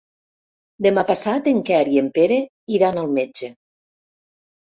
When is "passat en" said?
1.09-1.59